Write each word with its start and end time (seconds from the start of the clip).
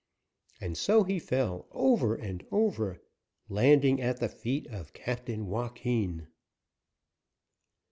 And 0.59 0.75
so 0.79 1.03
he 1.03 1.19
fell, 1.19 1.67
over 1.71 2.15
and 2.15 2.43
over, 2.51 3.03
landing 3.49 4.01
at 4.01 4.19
the 4.19 4.29
feet 4.29 4.65
of 4.65 4.93
Captain 4.93 5.45
Joaquin. 5.45 6.25